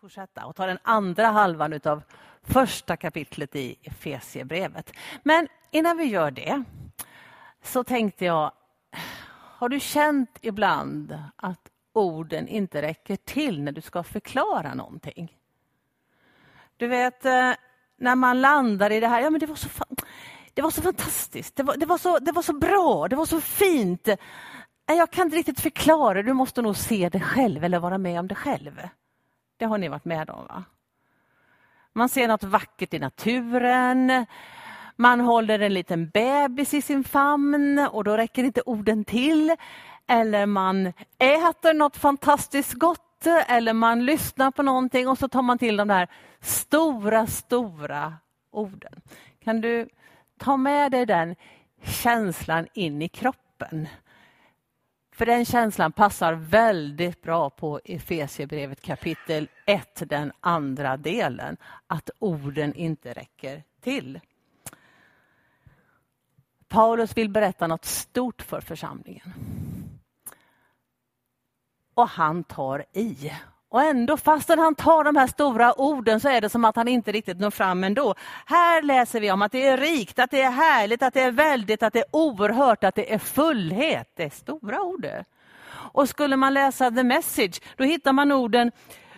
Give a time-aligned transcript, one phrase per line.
[0.00, 2.02] fortsätta och ta den andra halvan av
[2.42, 4.92] första kapitlet i Efesiebrevet.
[5.22, 6.64] Men innan vi gör det
[7.62, 8.52] så tänkte jag,
[9.32, 11.60] har du känt ibland att
[11.92, 15.36] orden inte räcker till när du ska förklara någonting?
[16.76, 17.52] Du vet, eh,
[17.96, 19.68] när man landar i det här, ja men det var så,
[20.54, 23.26] det var så fantastiskt, det var, det, var så, det var så bra, det var
[23.26, 24.08] så fint.
[24.86, 28.28] Jag kan inte riktigt förklara, du måste nog se det själv eller vara med om
[28.28, 28.80] det själv.
[29.60, 30.64] Det har ni varit med om va?
[31.92, 34.26] Man ser något vackert i naturen.
[34.96, 39.56] Man håller en liten bebis i sin famn och då räcker inte orden till.
[40.06, 40.86] Eller man
[41.18, 45.88] äter något fantastiskt gott eller man lyssnar på någonting och så tar man till de
[45.88, 46.08] där
[46.40, 48.14] stora, stora
[48.50, 49.00] orden.
[49.44, 49.88] Kan du
[50.38, 51.36] ta med dig den
[51.82, 53.88] känslan in i kroppen?
[55.20, 61.56] För den känslan passar väldigt bra på Efesierbrevet kapitel 1, den andra delen.
[61.86, 64.20] Att orden inte räcker till.
[66.68, 69.32] Paulus vill berätta något stort för församlingen.
[71.94, 73.32] Och han tar i.
[73.70, 76.88] Och ändå, fastän han tar de här stora orden så är det som att han
[76.88, 78.14] inte riktigt når fram ändå.
[78.46, 81.30] Här läser vi om att det är rikt, att det är härligt, att det är
[81.30, 84.10] väldigt, att det är oerhört, att det är fullhet.
[84.16, 85.06] Det är stora ord.
[85.70, 88.72] Och skulle man läsa the message, då hittar man orden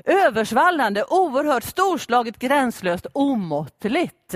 [0.04, 4.34] översvallande, oerhört, storslaget, gränslöst, omåttligt.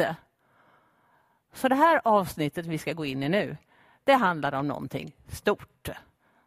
[1.55, 3.56] Så det här avsnittet vi ska gå in i nu,
[4.05, 5.89] det handlar om någonting stort.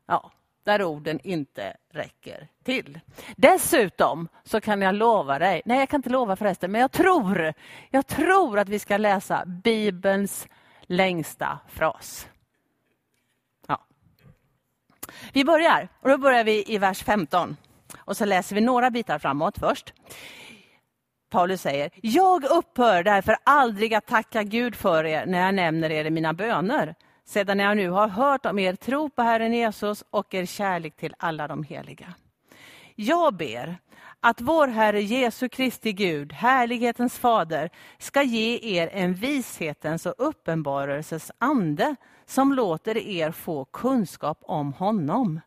[0.05, 0.31] Ja,
[0.63, 2.99] där orden inte räcker till.
[3.35, 7.53] Dessutom så kan jag lova dig, nej jag kan inte lova förresten, men jag tror,
[7.89, 10.47] jag tror att vi ska läsa Bibelns
[10.81, 12.27] längsta fras.
[13.67, 13.85] Ja.
[15.33, 17.57] Vi börjar, och då börjar vi i vers 15.
[17.97, 19.93] Och så läser vi några bitar framåt först.
[21.29, 26.05] Paulus säger, jag upphör därför aldrig att tacka Gud för er när jag nämner er
[26.05, 26.95] i mina böner
[27.29, 31.15] sedan jag nu har hört om er tro på Herren Jesus och er kärlek till
[31.17, 32.13] alla de heliga.
[32.95, 33.77] Jag ber
[34.19, 41.31] att vår Herre Jesu Kristi Gud, härlighetens fader, ska ge er en vishetens och uppenbarelsens
[41.37, 41.95] ande
[42.25, 45.41] som låter er få kunskap om honom.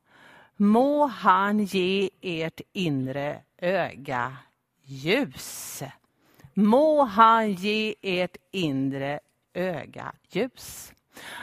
[0.57, 4.37] Må han ge ert inre öga
[4.83, 5.83] ljus.
[6.55, 9.21] Må han ge ert inre
[9.55, 10.93] öga ljus.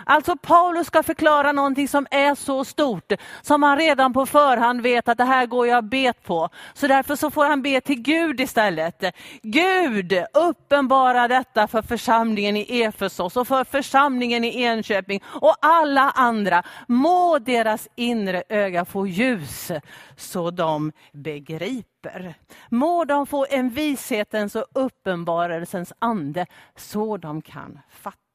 [0.03, 5.07] Alltså Paulus ska förklara någonting som är så stort, som han redan på förhand vet
[5.07, 6.49] att det här går jag bet på.
[6.73, 9.03] Så därför så får han be till Gud istället.
[9.41, 16.63] Gud, uppenbara detta för församlingen i Efesos och för församlingen i Enköping och alla andra.
[16.87, 19.71] Må deras inre öga få ljus
[20.17, 22.35] så de begriper.
[22.69, 28.28] Må de få en vishetens och uppenbarelsens ande så de kan fatta.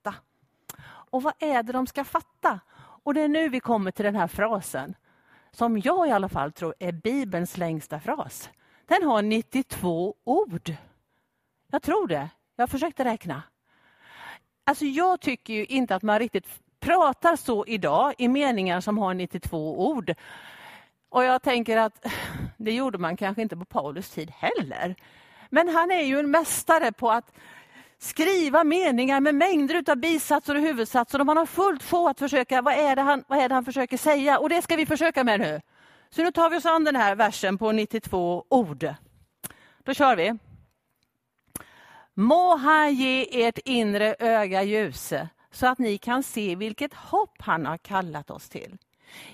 [1.14, 2.60] Och vad är det de ska fatta?
[2.76, 4.94] Och det är nu vi kommer till den här frasen
[5.50, 8.50] som jag i alla fall tror är Bibelns längsta fras.
[8.86, 10.74] Den har 92 ord.
[11.70, 12.28] Jag tror det.
[12.56, 13.42] Jag försökte räkna.
[14.64, 16.46] Alltså jag tycker ju inte att man riktigt
[16.80, 20.14] pratar så idag i meningar som har 92 ord.
[21.08, 22.06] Och jag tänker att
[22.56, 24.94] det gjorde man kanske inte på Paulus tid heller.
[25.50, 27.32] Men han är ju en mästare på att
[27.98, 32.62] skriva meningar med mängder av bisatser och huvudsatser och man har fullt få att försöka,
[32.62, 34.38] vad är, det han, vad är det han försöker säga?
[34.38, 35.60] Och det ska vi försöka med nu.
[36.10, 38.94] Så nu tar vi oss an den här versen på 92 ord.
[39.84, 40.34] Då kör vi.
[42.14, 45.12] Må han ge ert inre öga ljus
[45.50, 48.78] så att ni kan se vilket hopp han har kallat oss till.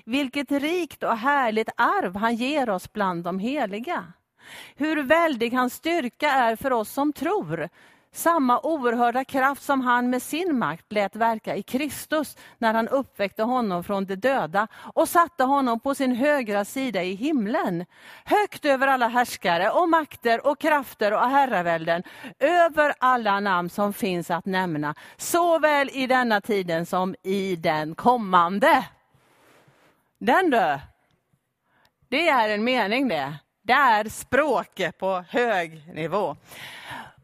[0.05, 4.13] Vilket rikt och härligt arv han ger oss bland de heliga.
[4.77, 7.69] Hur väldig hans styrka är för oss som tror
[8.13, 13.43] samma oerhörda kraft som han med sin makt lät verka i Kristus när han uppväckte
[13.43, 17.87] honom från de döda och satte honom på sin högra sida i himlen.
[18.25, 22.03] Högt över alla härskare och makter och krafter och herravälden,
[22.39, 28.87] över alla namn som finns att nämna, såväl i denna tiden som i den kommande.
[30.19, 30.79] Den du,
[32.09, 33.35] det är en mening det.
[33.63, 36.37] Det är språket på hög nivå.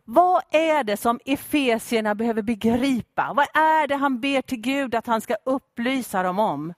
[0.08, 3.32] Vad är det som Efesierna behöver begripa?
[3.32, 6.75] Vad är det han ber till Gud att han ska upplysa dem om?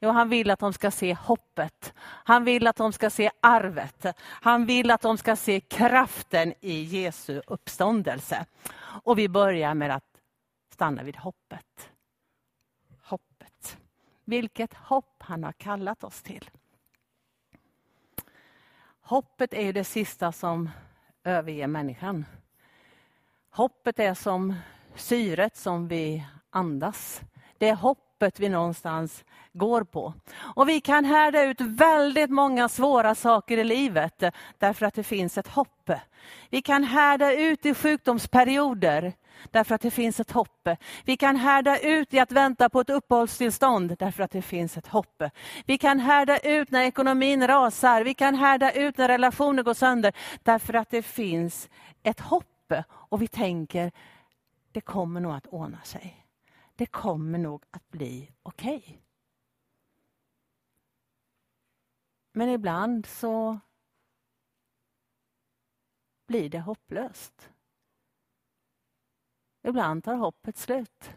[0.00, 1.94] Jo, han vill att de ska se hoppet.
[1.98, 4.06] Han vill att de ska se arvet.
[4.20, 8.46] Han vill att de ska se kraften i Jesu uppståndelse.
[9.04, 10.20] Och vi börjar med att
[10.72, 11.90] stanna vid hoppet.
[13.02, 13.78] Hoppet.
[14.24, 16.50] Vilket hopp han har kallat oss till.
[19.00, 20.70] Hoppet är det sista som
[21.24, 22.24] överger människan.
[23.56, 24.54] Hoppet är som
[24.94, 27.20] syret som vi andas.
[27.58, 30.14] Det är hoppet vi någonstans går på.
[30.36, 34.24] Och vi kan härda ut väldigt många svåra saker i livet
[34.58, 35.90] därför att det finns ett hopp.
[36.50, 39.12] Vi kan härda ut i sjukdomsperioder
[39.50, 40.68] därför att det finns ett hopp.
[41.04, 44.86] Vi kan härda ut i att vänta på ett uppehållstillstånd därför att det finns ett
[44.86, 45.22] hopp.
[45.66, 50.12] Vi kan härda ut när ekonomin rasar, vi kan härda ut när relationer går sönder
[50.42, 51.68] därför att det finns
[52.02, 52.55] ett hopp
[52.88, 53.92] och vi tänker
[54.72, 56.26] det kommer nog att ordna sig.
[56.74, 58.76] Det kommer nog att bli okej.
[58.76, 58.98] Okay.
[62.32, 63.58] Men ibland så
[66.26, 67.50] blir det hopplöst.
[69.62, 71.10] Ibland tar hoppet slut.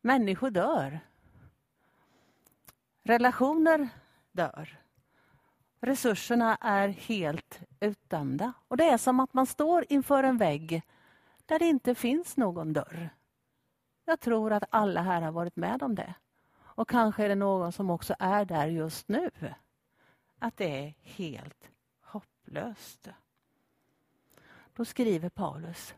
[0.00, 1.00] Människor dör.
[3.02, 3.88] Relationer
[4.32, 4.79] dör.
[5.80, 8.52] Resurserna är helt utdömda.
[8.68, 10.82] Och Det är som att man står inför en vägg
[11.46, 13.10] där det inte finns någon dörr.
[14.04, 16.14] Jag tror att alla här har varit med om det.
[16.58, 19.30] Och kanske är det någon som också är där just nu.
[20.38, 23.08] Att det är helt hopplöst.
[24.76, 25.94] Då skriver Paulus.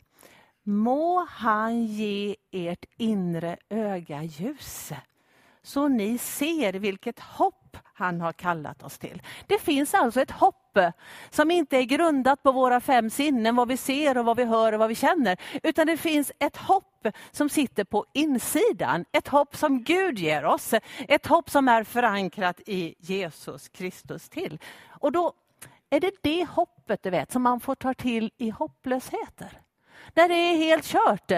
[0.62, 4.92] Må han ge ert inre öga ljus
[5.62, 7.61] så ni ser vilket hopp
[7.94, 9.22] han har kallat oss till.
[9.46, 10.78] Det finns alltså ett hopp
[11.30, 14.72] som inte är grundat på våra fem sinnen, vad vi ser och vad vi hör
[14.72, 15.36] och vad vi känner.
[15.62, 19.04] Utan det finns ett hopp som sitter på insidan.
[19.12, 20.74] Ett hopp som Gud ger oss.
[20.98, 24.58] Ett hopp som är förankrat i Jesus Kristus till.
[24.88, 25.32] Och då
[25.90, 29.60] är det det hoppet du vet, som man får ta till i hopplösheter.
[30.14, 31.32] När det är helt kört,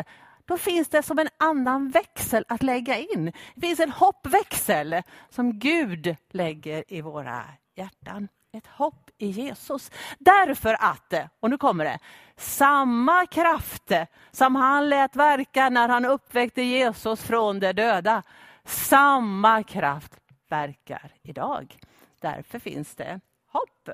[0.44, 3.32] då finns det som en annan växel att lägga in.
[3.55, 7.44] Det finns en hoppväxel som Gud lägger i våra
[7.76, 8.29] hjärtan.
[8.52, 9.91] Ett hopp i Jesus.
[10.19, 11.99] Därför att, och nu kommer det,
[12.37, 13.93] samma kraft
[14.31, 18.23] som han lät verka när han uppväckte Jesus från de döda,
[18.64, 20.12] samma kraft
[20.49, 21.76] verkar idag.
[22.20, 23.88] Därför finns det hopp.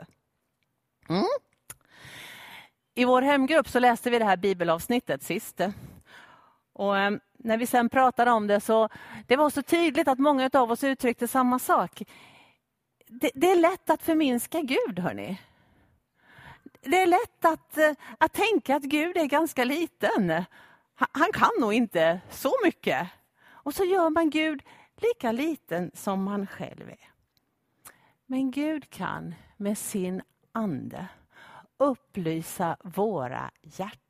[1.08, 1.24] Mm.
[2.94, 5.60] I vår hemgrupp så läste vi det här bibelavsnittet sist.
[6.72, 8.88] Och eh, när vi sen pratade om det så
[9.26, 12.02] det var så tydligt att många av oss uttryckte samma sak.
[13.06, 15.40] Det, det är lätt att förminska Gud, hörni.
[16.80, 20.30] Det är lätt att, eh, att tänka att Gud är ganska liten.
[20.94, 23.08] Han, han kan nog inte så mycket.
[23.48, 24.62] Och så gör man Gud
[24.96, 27.10] lika liten som man själv är.
[28.26, 31.06] Men Gud kan med sin ande
[31.76, 34.09] upplysa våra hjärtan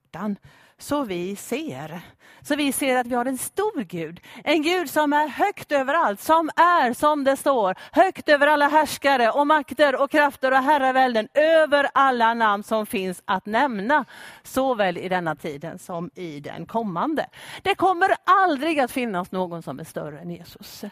[0.78, 2.00] så vi ser.
[2.42, 4.20] Så vi ser att vi har en stor Gud.
[4.44, 8.68] En Gud som är högt över allt, som är som det står, högt över alla
[8.68, 14.04] härskare och makter och krafter och herravälden, över alla namn som finns att nämna,
[14.42, 17.26] såväl i denna tiden som i den kommande.
[17.62, 20.84] Det kommer aldrig att finnas någon som är större än Jesus.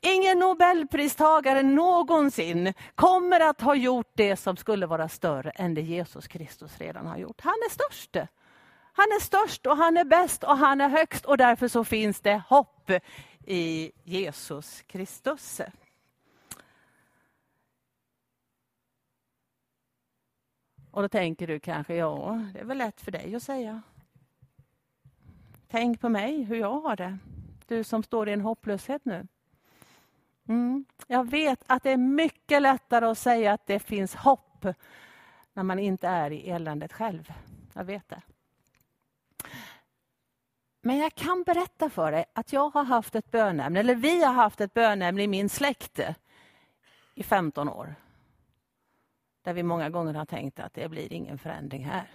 [0.00, 6.28] Ingen nobelpristagare någonsin kommer att ha gjort det som skulle vara större än det Jesus
[6.28, 7.40] Kristus redan har gjort.
[7.40, 8.16] Han är störst.
[8.96, 12.20] Han är störst och han är bäst och han är högst och därför så finns
[12.20, 12.90] det hopp
[13.44, 15.60] i Jesus Kristus.
[20.90, 23.82] Och då tänker du kanske, ja, det är väl lätt för dig att säga.
[25.68, 27.18] Tänk på mig, hur jag har det.
[27.66, 29.26] Du som står i en hopplöshet nu.
[30.48, 30.84] Mm.
[31.06, 34.66] Jag vet att det är mycket lättare att säga att det finns hopp
[35.52, 37.32] när man inte är i eländet själv.
[37.72, 38.22] Jag vet det.
[40.86, 44.32] Men jag kan berätta för dig att jag har haft ett bönämne, eller vi har
[44.32, 46.00] haft ett bönämne i min släkt
[47.14, 47.94] i 15 år.
[49.42, 52.10] Där vi många gånger har tänkt att det blir ingen förändring här.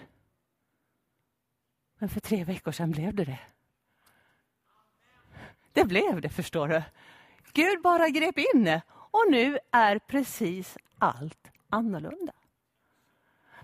[1.98, 3.40] Men för tre veckor sedan blev det det.
[5.74, 6.84] Det blev det, förstår du.
[7.54, 12.34] Gud bara grep in och nu är precis allt annorlunda.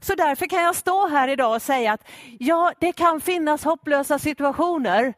[0.02, 2.08] Så därför kan jag stå här idag och säga att
[2.40, 5.14] ja, det kan finnas hopplösa situationer,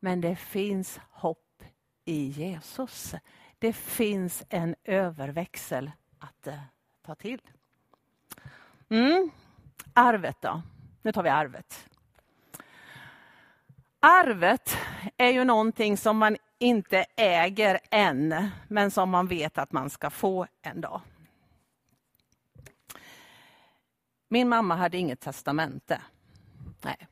[0.00, 1.62] men det finns hopp
[2.04, 3.14] i Jesus.
[3.58, 6.54] Det finns en överväxel att eh,
[7.06, 7.40] ta till.
[8.88, 9.30] Mm.
[9.94, 10.62] Arvet då?
[11.02, 11.88] Nu tar vi arvet.
[14.00, 14.76] Arvet
[15.16, 20.10] är ju någonting som man inte äger än, men som man vet att man ska
[20.10, 21.00] få en dag.
[24.32, 26.00] Min mamma hade inget testamente.
[26.82, 27.08] Nej.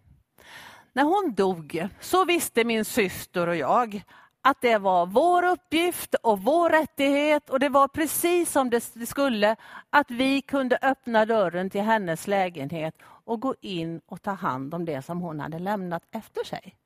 [0.92, 4.02] När hon dog så visste min syster och jag
[4.42, 9.56] att det var vår uppgift och vår rättighet och det var precis som det skulle
[9.90, 14.84] att vi kunde öppna dörren till hennes lägenhet och gå in och ta hand om
[14.84, 16.76] det som hon hade lämnat efter sig.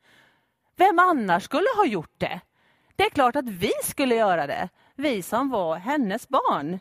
[0.76, 2.41] Vem annars skulle ha gjort det?
[2.97, 6.79] Det är klart att vi skulle göra det, vi som var hennes barn.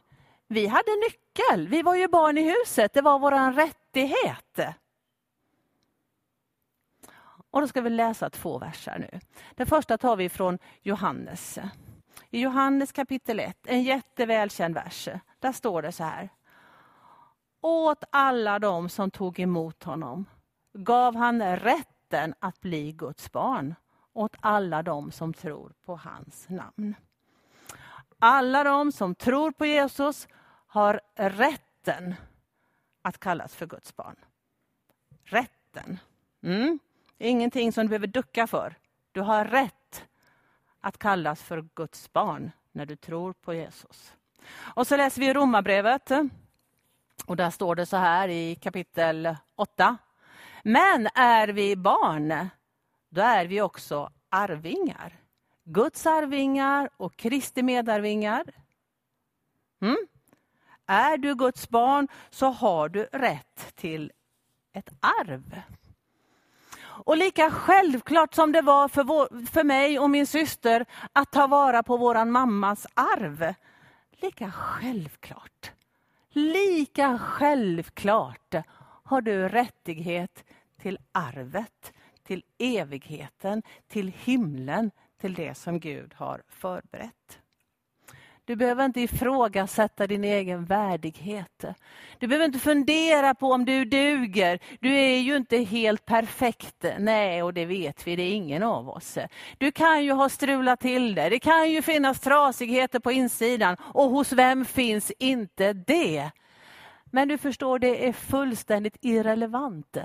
[0.53, 4.59] Vi hade nyckel, vi var ju barn i huset, det var vår rättighet.
[7.51, 9.19] Och då ska vi läsa två verser nu.
[9.55, 11.59] Den första tar vi från Johannes.
[12.29, 15.09] I Johannes kapitel 1, en jättevälkänd vers.
[15.39, 16.29] Där står det så här.
[17.61, 20.25] Åt alla dem som tog emot honom
[20.73, 23.75] gav han rätten att bli Guds barn.
[24.13, 26.95] Åt alla dem som tror på hans namn.
[28.19, 30.27] Alla de som tror på Jesus
[30.73, 32.15] har rätten
[33.01, 34.15] att kallas för Guds barn.
[35.23, 35.99] Rätten.
[36.43, 36.79] Mm.
[37.17, 38.75] Ingenting som du behöver ducka för.
[39.11, 40.05] Du har rätt
[40.79, 44.13] att kallas för Guds barn när du tror på Jesus.
[44.55, 46.11] Och så läser vi Romarbrevet.
[47.25, 49.97] Och där står det så här i kapitel 8.
[50.63, 52.49] Men är vi barn,
[53.09, 55.19] då är vi också arvingar.
[55.63, 58.43] Guds arvingar och Kristi medarvingar.
[59.81, 59.97] Mm?
[60.87, 64.11] Är du Guds barn så har du rätt till
[64.73, 65.61] ett arv.
[66.81, 71.47] Och lika självklart som det var för, vår, för mig och min syster att ta
[71.47, 73.53] vara på våran mammas arv,
[74.11, 75.71] lika självklart,
[76.29, 78.55] lika självklart
[79.03, 80.43] har du rättighet
[80.81, 87.39] till arvet, till evigheten, till himlen, till det som Gud har förberett.
[88.45, 91.65] Du behöver inte ifrågasätta din egen värdighet.
[92.19, 94.59] Du behöver inte fundera på om du duger.
[94.79, 96.85] Du är ju inte helt perfekt.
[96.99, 99.17] Nej, och det vet vi, det är ingen av oss.
[99.57, 101.29] Du kan ju ha strulat till det.
[101.29, 103.77] Det kan ju finnas trasigheter på insidan.
[103.81, 106.31] Och hos vem finns inte det?
[107.05, 109.97] Men du förstår, det är fullständigt irrelevant.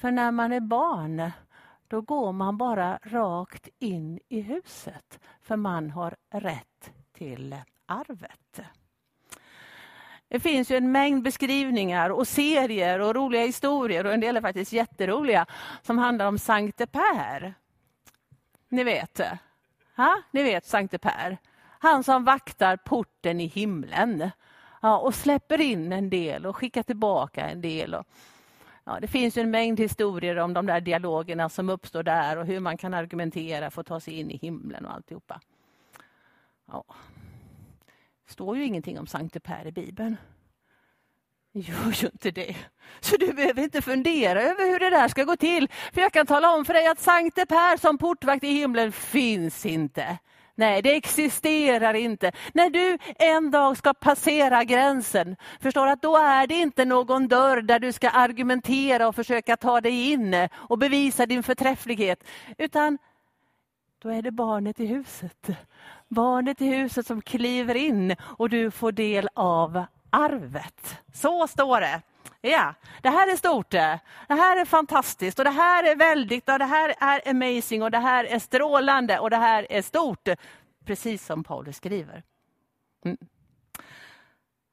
[0.00, 1.30] För när man är barn,
[1.88, 5.20] då går man bara rakt in i huset.
[5.42, 7.56] För man har rätt till
[7.86, 8.60] arvet.
[10.28, 14.40] Det finns ju en mängd beskrivningar och serier och roliga historier och en del är
[14.40, 15.46] faktiskt jätteroliga
[15.82, 17.54] som handlar om Sankte Per.
[18.68, 19.20] Ni vet,
[19.96, 20.22] ha?
[20.30, 21.38] Ni vet Sankte Per.
[21.78, 24.30] Han som vaktar porten i himlen
[24.82, 27.94] ja, och släpper in en del och skickar tillbaka en del.
[27.94, 28.06] Och,
[28.84, 32.60] ja, det finns en mängd historier om de där dialogerna som uppstår där och hur
[32.60, 35.40] man kan argumentera för att ta sig in i himlen och alltihopa.
[36.66, 36.84] Ja.
[38.26, 40.16] Det står ju ingenting om Sankte Per i Bibeln.
[41.52, 42.56] Det gör ju inte det.
[43.00, 45.68] Så du behöver inte fundera över hur det där ska gå till.
[45.92, 49.66] För jag kan tala om för dig att Sankte Per som portvakt i himlen finns
[49.66, 50.18] inte.
[50.58, 52.32] Nej, det existerar inte.
[52.52, 57.62] När du en dag ska passera gränsen, förstår att då är det inte någon dörr
[57.62, 62.24] där du ska argumentera och försöka ta dig in och bevisa din förträfflighet,
[62.58, 62.98] utan
[63.98, 65.48] då är det barnet i huset.
[66.08, 71.02] Barnet i huset som kliver in och du får del av arvet.
[71.12, 72.02] Så står det.
[72.40, 73.74] Ja, det här är stort.
[73.74, 73.96] Eh.
[74.28, 77.90] Det här är fantastiskt och det här är väldigt och det här är amazing och
[77.90, 80.28] det här är strålande och det här är stort.
[80.84, 82.22] Precis som Paulus skriver.
[83.04, 83.16] Mm.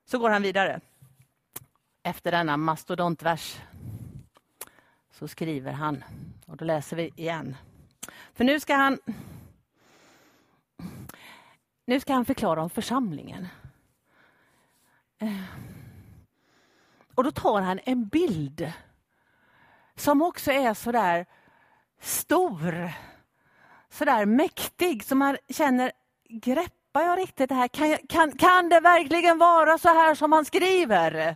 [0.06, 0.80] Så går han vidare.
[2.04, 3.62] Efter denna mastodontvers
[5.12, 6.04] så skriver han,
[6.46, 7.56] och då läser vi igen.
[8.34, 9.00] För nu ska han
[11.86, 13.48] nu ska han förklara om församlingen.
[15.20, 15.44] Eh.
[17.16, 18.74] Och då tar han en bild
[19.96, 21.26] som också är så där
[22.00, 22.92] stor,
[23.90, 25.92] så där mäktig, som man känner,
[26.30, 27.68] greppar jag riktigt det här?
[27.68, 31.36] Kan, kan, kan det verkligen vara så här som han skriver?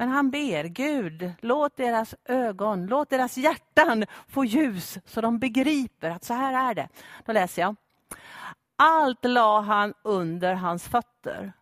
[0.00, 6.10] Men han ber Gud, låt deras ögon, låt deras hjärtan få ljus så de begriper
[6.10, 6.88] att så här är det.
[7.24, 7.76] Då läser jag.
[8.76, 11.52] Allt la han under hans fötter.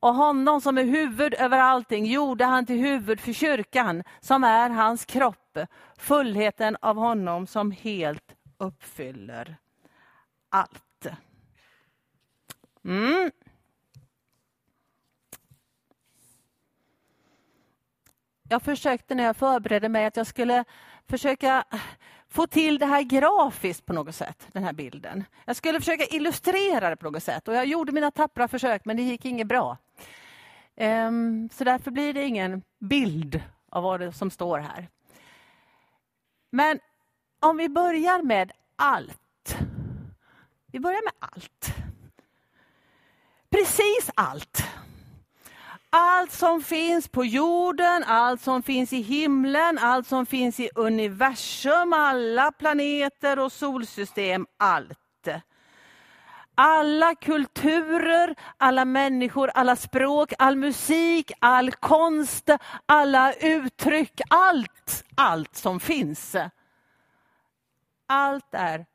[0.00, 4.70] Och honom som är huvud över allting gjorde han till huvud för kyrkan, som är
[4.70, 5.58] hans kropp,
[5.98, 9.56] fullheten av honom som helt uppfyller
[10.48, 11.06] allt.
[12.84, 13.30] Mm.
[18.52, 20.64] Jag försökte när jag förberedde mig att jag skulle
[21.08, 21.64] försöka
[22.28, 25.24] få till det här grafiskt på något sätt, den här bilden.
[25.44, 28.96] Jag skulle försöka illustrera det på något sätt och jag gjorde mina tappra försök men
[28.96, 29.78] det gick inget bra.
[30.76, 34.88] Um, så därför blir det ingen bild av vad det som står här.
[36.50, 36.80] Men
[37.40, 39.56] om vi börjar med allt
[40.66, 41.74] Vi börjar med allt.
[43.50, 44.64] Precis allt.
[45.92, 51.92] Allt som finns på jorden, allt som finns i himlen, allt som finns i universum,
[51.92, 54.96] alla planeter och solsystem, allt.
[56.54, 62.50] Alla kulturer, alla människor, alla språk, all musik, all konst,
[62.86, 66.36] alla uttryck, allt, allt som finns.
[68.06, 68.86] Allt är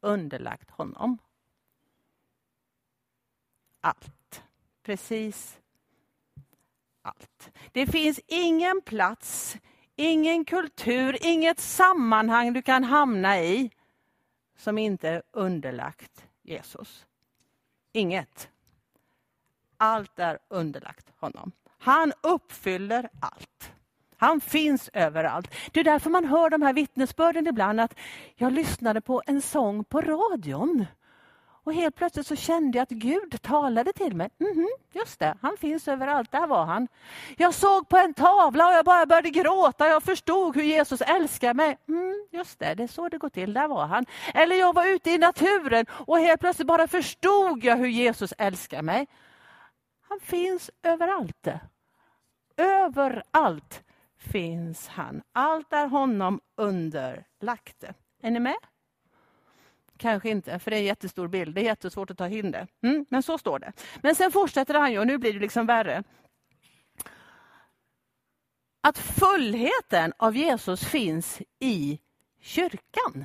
[0.00, 1.18] underlagt honom.
[3.80, 4.42] Allt.
[4.82, 5.61] Precis
[7.02, 7.50] allt.
[7.72, 9.56] Det finns ingen plats,
[9.96, 13.70] ingen kultur, inget sammanhang du kan hamna i
[14.56, 17.06] som inte är underlagt Jesus.
[17.92, 18.48] Inget.
[19.76, 21.52] Allt är underlagt honom.
[21.78, 23.72] Han uppfyller allt.
[24.16, 25.54] Han finns överallt.
[25.72, 27.94] Det är därför man hör de här vittnesbörden ibland att
[28.34, 30.86] jag lyssnade på en sång på radion
[31.64, 34.30] och helt plötsligt så kände jag att Gud talade till mig.
[34.40, 36.88] Mm -hmm, just det, han finns överallt, där var han.
[37.36, 39.88] Jag såg på en tavla och jag bara började gråta.
[39.88, 41.78] Jag förstod hur Jesus älskar mig.
[41.88, 44.06] Mm, just det, det är så det går till, där var han.
[44.34, 48.82] Eller jag var ute i naturen och helt plötsligt bara förstod jag hur Jesus älskar
[48.82, 49.06] mig.
[50.08, 51.48] Han finns överallt.
[52.56, 53.82] Överallt
[54.18, 55.22] finns han.
[55.32, 57.84] Allt är honom underlagt.
[58.22, 58.56] Är ni med?
[60.02, 61.54] Kanske inte, för det är en jättestor bild.
[61.54, 62.66] Det är jättesvårt att ta in det.
[62.82, 63.72] Mm, men så står det.
[64.02, 66.02] Men sen fortsätter han ju, och nu blir det liksom värre.
[68.80, 71.98] Att fullheten av Jesus finns i
[72.40, 73.24] kyrkan.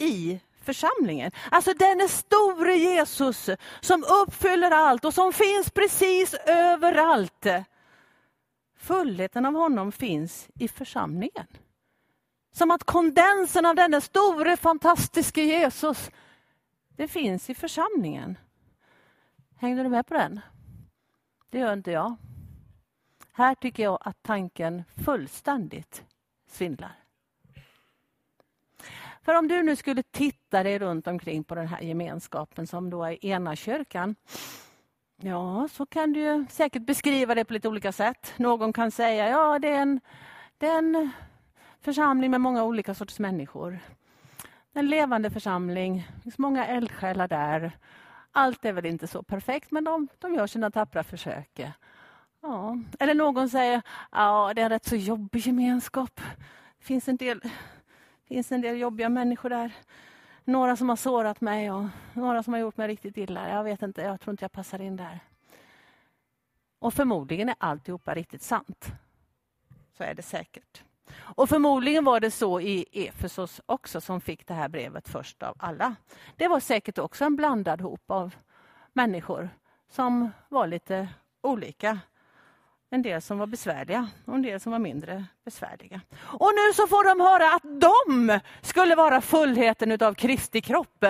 [0.00, 1.32] I församlingen.
[1.50, 7.46] Alltså den store Jesus som uppfyller allt och som finns precis överallt.
[8.76, 11.46] Fullheten av honom finns i församlingen.
[12.52, 16.10] Som att kondensen av denne store fantastiske Jesus,
[16.96, 18.38] det finns i församlingen.
[19.56, 20.40] Hängde du med på den?
[21.50, 22.16] Det gör inte jag.
[23.32, 26.04] Här tycker jag att tanken fullständigt
[26.46, 27.02] svindlar.
[29.22, 33.04] För om du nu skulle titta dig runt omkring på den här gemenskapen som då
[33.04, 34.14] är ena kyrkan.
[35.16, 38.32] Ja, så kan du säkert beskriva det på lite olika sätt.
[38.36, 40.00] Någon kan säga ja, det är en,
[40.58, 41.10] det är en
[41.82, 43.78] församling med många olika sorters människor.
[44.72, 47.72] En levande församling, det finns många eldsjälar där.
[48.32, 51.60] Allt är väl inte så perfekt, men de, de gör sina tappra försök.
[52.40, 52.78] Ja.
[52.98, 56.20] Eller någon säger ja, det är en rätt så jobbig gemenskap.
[56.78, 57.40] Det finns en del,
[58.28, 59.72] finns en del jobbiga människor där.
[60.44, 63.48] Några som har sårat mig och några som har gjort mig riktigt illa.
[63.48, 65.20] Jag vet inte, jag tror inte jag passar in där.
[66.78, 68.92] Och förmodligen är alltihopa riktigt sant.
[69.96, 70.82] Så är det säkert.
[71.18, 75.54] Och förmodligen var det så i Efesos också som fick det här brevet först av
[75.58, 75.96] alla.
[76.36, 78.34] Det var säkert också en blandad hop av
[78.92, 79.50] människor
[79.90, 81.08] som var lite
[81.42, 81.98] olika.
[82.90, 86.00] En del som var besvärliga och en del som var mindre besvärliga.
[86.20, 91.04] Och nu så får de höra att de skulle vara fullheten av Kristi kropp.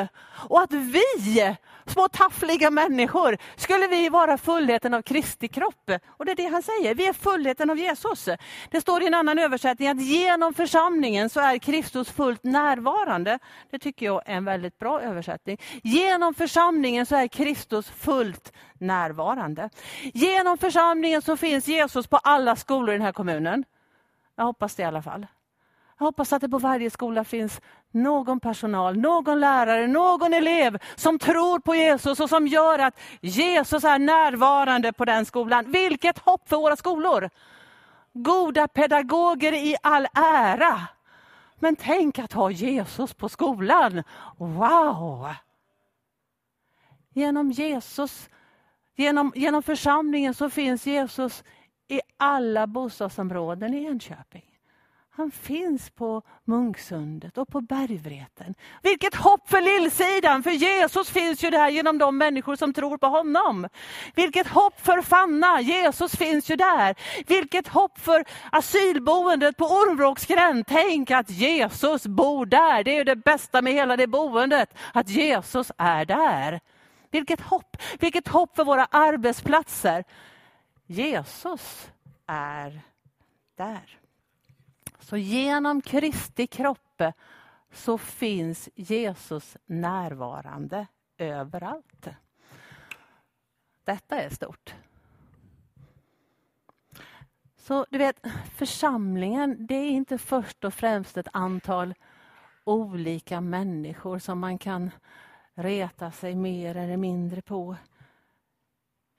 [0.48, 5.90] Och att vi, små taffliga människor, skulle vi vara fullheten av Kristi kropp.
[6.06, 8.28] Och det är det han säger, vi är fullheten av Jesus.
[8.70, 13.38] Det står i en annan översättning att genom församlingen så är Kristus fullt närvarande.
[13.70, 15.60] Det tycker jag är en väldigt bra översättning.
[15.82, 19.70] Genom församlingen så är Kristus fullt närvarande.
[20.14, 23.64] Genom församlingen så finns Jesus på alla skolor i den här kommunen.
[24.36, 25.26] Jag hoppas det i alla fall.
[25.98, 31.18] Jag hoppas att det på varje skola finns någon personal, någon lärare, någon elev som
[31.18, 35.70] tror på Jesus och som gör att Jesus är närvarande på den skolan.
[35.70, 37.30] Vilket hopp för våra skolor!
[38.12, 40.80] Goda pedagoger i all ära.
[41.58, 44.02] Men tänk att ha Jesus på skolan.
[44.36, 45.28] Wow!
[47.14, 48.28] Genom Jesus,
[48.96, 51.44] genom, genom församlingen så finns Jesus
[51.92, 54.44] i alla bostadsområden i Enköping.
[55.14, 58.54] Han finns på Munksundet och på Bergvreten.
[58.82, 63.06] Vilket hopp för Lillsidan, för Jesus finns ju där genom de människor som tror på
[63.06, 63.68] honom.
[64.14, 66.94] Vilket hopp för Fanna, Jesus finns ju där.
[67.26, 70.66] Vilket hopp för asylboendet på Ormvråksgränd.
[70.66, 72.84] Tänk att Jesus bor där.
[72.84, 76.60] Det är det bästa med hela det boendet, att Jesus är där.
[77.10, 80.04] Vilket hopp, vilket hopp för våra arbetsplatser.
[80.92, 81.92] Jesus
[82.26, 82.82] är
[83.54, 83.98] där.
[84.98, 87.02] Så genom Kristi kropp
[87.72, 90.86] så finns Jesus närvarande
[91.18, 92.08] överallt.
[93.84, 94.74] Detta är stort.
[97.56, 98.26] Så du vet,
[98.56, 101.94] församlingen det är inte först och främst ett antal
[102.64, 104.90] olika människor som man kan
[105.54, 107.76] reta sig mer eller mindre på.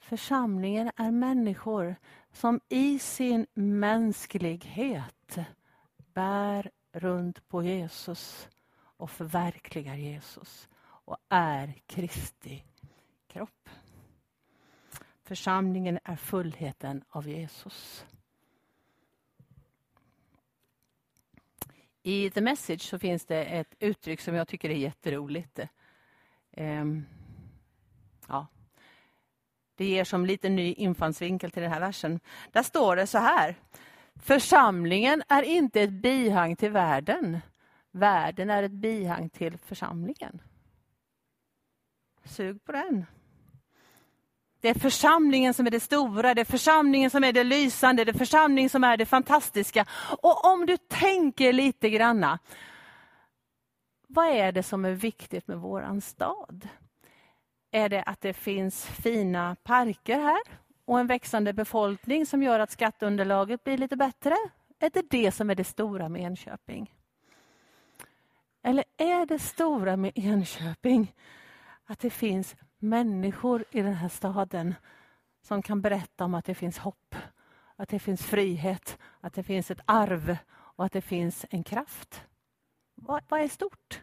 [0.03, 1.95] Församlingen är människor
[2.31, 5.37] som i sin mänsklighet
[6.13, 12.63] bär runt på Jesus och förverkligar Jesus och är Kristi
[13.27, 13.69] kropp.
[15.23, 18.05] Församlingen är fullheten av Jesus.
[22.01, 25.59] I The Message så finns det ett uttryck som jag tycker är jätteroligt.
[26.51, 27.05] Ehm,
[29.75, 32.19] det ger som lite ny infallsvinkel till den här versen.
[32.51, 33.55] Där står det så här.
[34.15, 37.39] Församlingen är inte ett bihang till världen.
[37.91, 40.41] Världen är ett bihang till församlingen.
[42.25, 43.05] Sug på den.
[44.62, 48.12] Det är församlingen som är det stora, det är församlingen som är det lysande, det
[48.12, 49.86] är församlingen som är det fantastiska.
[50.21, 52.39] Och om du tänker lite granna,
[54.07, 56.67] vad är det som är viktigt med våran stad?
[57.75, 60.41] Är det att det finns fina parker här
[60.86, 64.36] och en växande befolkning som gör att skatteunderlaget blir lite bättre?
[64.79, 66.93] Är det det som är det stora med Enköping?
[68.63, 71.15] Eller är det stora med Enköping
[71.86, 74.75] att det finns människor i den här staden
[75.41, 77.15] som kan berätta om att det finns hopp,
[77.75, 82.23] att det finns frihet, att det finns ett arv och att det finns en kraft.
[82.95, 84.01] Vad, vad är stort?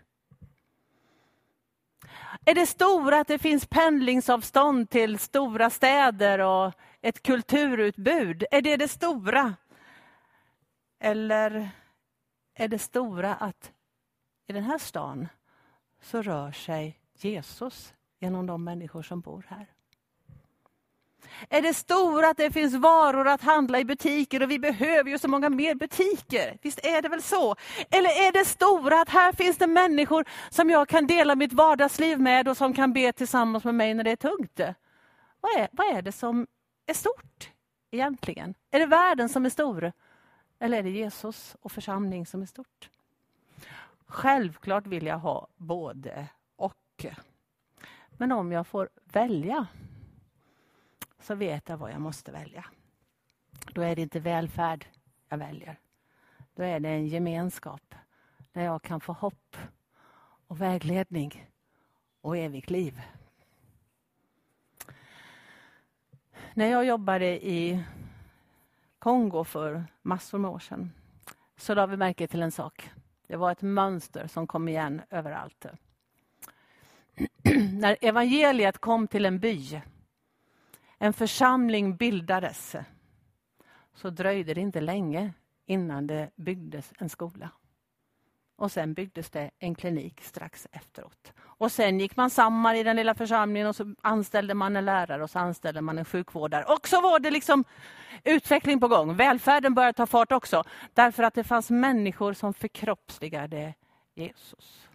[2.44, 8.44] Är det stora att det finns pendlingsavstånd till stora städer och ett kulturutbud?
[8.50, 9.54] Är det det stora?
[11.00, 11.70] Eller
[12.54, 13.72] är det stora att
[14.46, 15.28] i den här stan
[16.00, 19.66] så rör sig Jesus genom de människor som bor här.
[21.48, 25.18] Är det stora att det finns varor att handla i butiker och vi behöver ju
[25.18, 26.58] så många mer butiker?
[26.62, 27.56] Visst är det väl så?
[27.90, 32.20] Eller är det stora att här finns det människor som jag kan dela mitt vardagsliv
[32.20, 34.60] med och som kan be tillsammans med mig när det är tungt?
[35.40, 36.46] Vad är, vad är det som
[36.86, 37.50] är stort
[37.90, 38.54] egentligen?
[38.70, 39.92] Är det världen som är stor?
[40.58, 42.90] Eller är det Jesus och församling som är stort?
[44.06, 47.06] Självklart vill jag ha både och.
[48.10, 49.66] Men om jag får välja
[51.20, 52.64] så vet jag vad jag måste välja.
[53.72, 54.86] Då är det inte välfärd
[55.28, 55.78] jag väljer.
[56.54, 57.94] Då är det en gemenskap
[58.52, 59.56] där jag kan få hopp
[60.46, 61.48] och vägledning
[62.20, 63.02] och evigt liv.
[66.54, 67.84] När jag jobbade i
[68.98, 70.92] Kongo för massor med år sedan
[71.56, 72.90] så la vi märke till en sak.
[73.26, 75.66] Det var ett mönster som kom igen överallt.
[77.72, 79.80] När evangeliet kom till en by,
[81.02, 82.76] en församling bildades,
[83.94, 85.32] så dröjde det inte länge
[85.66, 87.50] innan det byggdes en skola.
[88.56, 91.32] Och sen byggdes det en klinik strax efteråt.
[91.40, 95.22] Och sen gick man samman i den lilla församlingen och så anställde man en lärare
[95.22, 96.64] och så anställde man en sjukvårdare.
[96.64, 97.64] Och så var det liksom
[98.24, 99.16] utveckling på gång.
[99.16, 100.64] Välfärden började ta fart också.
[100.94, 103.74] Därför att det fanns människor som förkroppsligade
[104.14, 104.88] Jesus.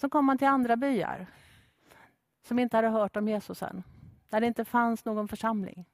[0.00, 1.26] Så kom man till andra byar
[2.42, 3.82] som inte hade hört om Jesus än.
[4.30, 5.84] Där det inte fanns någon församling.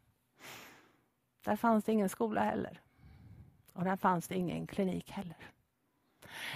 [1.44, 2.80] Där fanns det ingen skola heller.
[3.72, 5.36] Och där fanns det ingen klinik heller.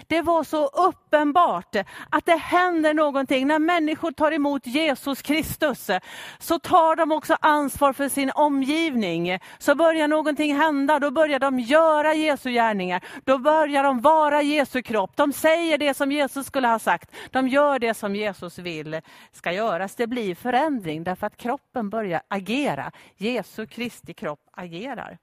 [0.06, 1.76] Det var så uppenbart
[2.10, 3.46] att det händer någonting.
[3.46, 5.90] När människor tar emot Jesus Kristus
[6.38, 9.38] så tar de också ansvar för sin omgivning.
[9.58, 13.04] Så börjar någonting hända, då börjar de göra Jesu gärningar.
[13.24, 15.16] Då börjar de vara Jesu kropp.
[15.16, 17.10] De säger det som Jesus skulle ha sagt.
[17.30, 19.00] De gör det som Jesus vill
[19.32, 19.94] ska göras.
[19.94, 22.92] Det blir förändring därför att kroppen börjar agera.
[23.16, 25.18] Jesu Kristi kropp agerar.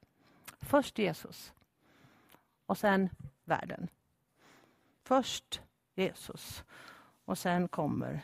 [0.62, 1.54] Först Jesus
[2.66, 3.10] och sen
[3.46, 3.88] världen.
[5.08, 5.62] Först
[5.96, 6.64] Jesus
[7.26, 8.22] och sen kommer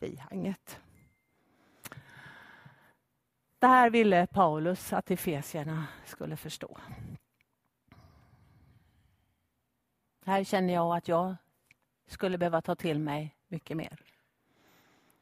[0.00, 0.80] bihanget.
[3.58, 6.78] Det här ville Paulus att Efesierna skulle förstå.
[10.24, 11.36] Här känner jag att jag
[12.06, 14.02] skulle behöva ta till mig mycket mer.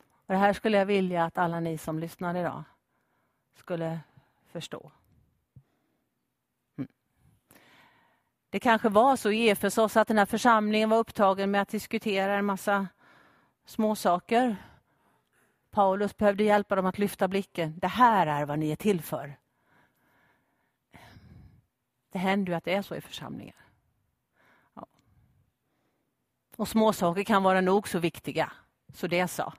[0.00, 2.62] Och det här skulle jag vilja att alla ni som lyssnar idag
[3.54, 4.00] skulle
[4.46, 4.92] förstå.
[8.50, 12.34] Det kanske var så i Efesos att den här församlingen var upptagen med att diskutera
[12.34, 12.88] en massa
[13.64, 14.56] småsaker.
[15.70, 17.78] Paulus behövde hjälpa dem att lyfta blicken.
[17.78, 19.38] Det här är vad ni är till för.
[22.12, 23.56] Det händer ju att det är så i församlingar.
[24.74, 24.86] Ja.
[26.56, 28.52] Och småsaker kan vara nog så viktiga,
[28.94, 29.52] så det sa.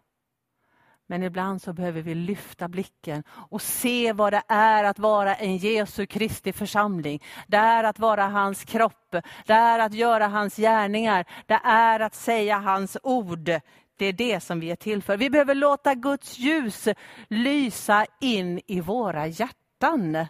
[1.12, 5.58] Men ibland så behöver vi lyfta blicken och se vad det är att vara en
[5.58, 7.24] Jesu Kristi församling.
[7.48, 12.16] Det är att vara hans kropp, det är att göra hans gärningar, det är att
[12.16, 13.50] säga hans ord
[13.96, 15.18] Det är det som vi är till för.
[15.18, 16.88] Vi behöver låta Guds ljus
[17.28, 20.26] lysa in i våra hjärtan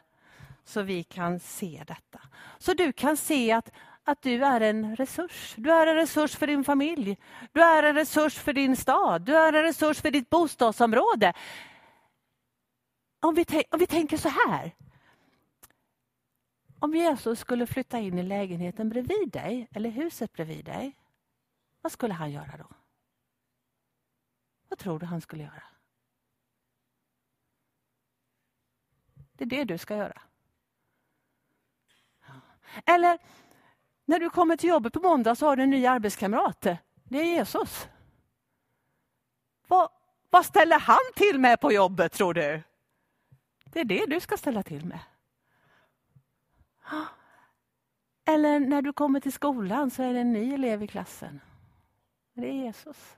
[0.65, 2.19] så vi kan se detta.
[2.57, 3.71] Så du kan se att,
[4.03, 5.55] att du är en resurs.
[5.57, 7.17] Du är en resurs för din familj.
[7.51, 9.21] Du är en resurs för din stad.
[9.21, 11.33] Du är en resurs för ditt bostadsområde.
[13.19, 14.75] Om vi, om vi tänker så här.
[16.79, 20.97] Om Jesus skulle flytta in i lägenheten bredvid dig eller huset bredvid dig,
[21.81, 22.67] vad skulle han göra då?
[24.67, 25.63] Vad tror du han skulle göra?
[29.33, 30.21] Det är det du ska göra.
[32.85, 33.19] Eller
[34.11, 36.61] när du kommer till jobbet på måndag så har du en ny arbetskamrat.
[37.03, 37.87] Det är Jesus.
[39.67, 39.89] Vad,
[40.29, 42.61] vad ställer han till med på jobbet tror du?
[43.65, 44.99] Det är det du ska ställa till med.
[48.25, 51.41] Eller när du kommer till skolan så är det en ny elev i klassen.
[52.33, 53.15] Det är Jesus.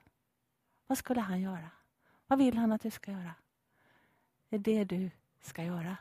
[0.88, 1.70] Vad skulle han göra?
[2.28, 3.32] Vad vill han att du ska göra?
[4.50, 5.98] Det är det du ska göra.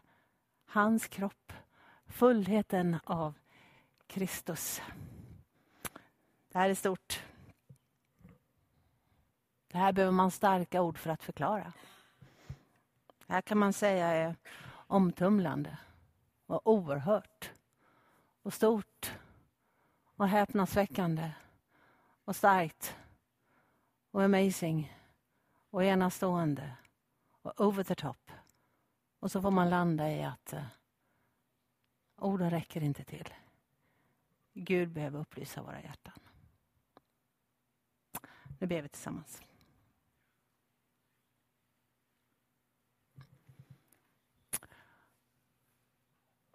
[0.66, 1.52] Hans kropp,
[2.07, 3.35] fullheten av
[4.12, 4.83] Kristus.
[6.48, 7.22] Det här är stort.
[9.68, 11.72] Det här behöver man starka ord för att förklara.
[13.27, 14.37] Det här kan man säga är
[14.87, 15.79] omtumlande
[16.46, 17.53] och oerhört
[18.42, 19.12] och stort
[20.16, 21.31] och häpnadsväckande
[22.25, 22.96] och starkt
[24.11, 24.96] och amazing
[25.70, 26.72] och enastående
[27.42, 28.31] och over the top.
[29.18, 30.64] Och så får man landa i att eh,
[32.16, 33.35] orden räcker inte till.
[34.55, 36.15] Gud behöver upplysa våra hjärtan.
[38.59, 39.43] Nu ber vi tillsammans.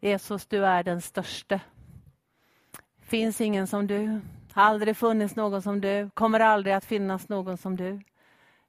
[0.01, 1.61] Jesus, du är den störste.
[2.99, 4.21] finns ingen som du.
[4.53, 6.09] Har aldrig funnits någon som du.
[6.13, 8.01] Kommer aldrig att finnas någon som du.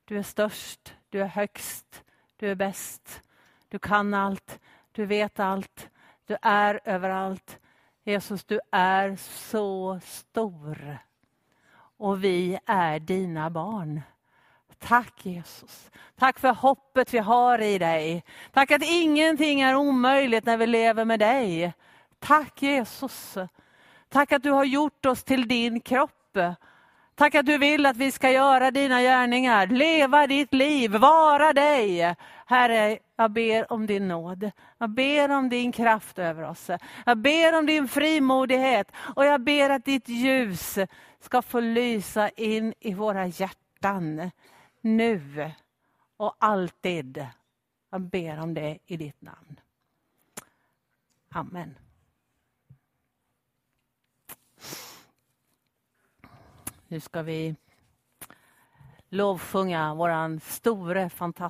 [0.05, 2.05] Du är störst, du är högst,
[2.37, 3.23] du är bäst.
[3.69, 4.61] Du kan allt,
[4.93, 5.91] du vet allt,
[6.27, 7.59] du är överallt.
[8.09, 9.16] Jesus, du är
[9.51, 10.99] så stor.
[11.97, 14.01] Och vi är dina barn.
[14.79, 15.90] Tack Jesus.
[16.18, 18.25] Tack för hoppet vi har i dig.
[18.53, 21.73] Tack att ingenting är omöjligt när vi lever med dig.
[22.18, 23.37] Tack Jesus.
[24.09, 26.37] Tack att du har gjort oss till din kropp.
[27.18, 32.16] Tack att du vill att vi ska göra dina gärningar, leva ditt liv, vara dig.
[32.46, 34.50] Herre, jag ber om din nåd.
[34.78, 36.70] Jag ber om din kraft över oss.
[37.07, 40.78] Jag ber om din frimodighet och jag ber att ditt ljus
[41.20, 44.31] ska få lysa in i våra hjärtan
[44.81, 45.50] nu
[46.16, 47.26] och alltid.
[47.90, 49.61] Jag ber om det i ditt namn.
[51.31, 51.74] Amen.
[56.90, 57.55] Nu ska vi
[59.09, 61.46] lovsjunga våran store fantastiska